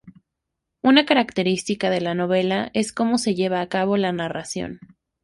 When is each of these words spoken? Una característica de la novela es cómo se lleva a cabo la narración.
Una 0.81 1.05
característica 1.05 1.91
de 1.91 2.01
la 2.01 2.15
novela 2.15 2.71
es 2.73 2.91
cómo 2.91 3.19
se 3.19 3.35
lleva 3.35 3.61
a 3.61 3.69
cabo 3.69 3.97
la 3.97 4.11
narración. 4.11 4.79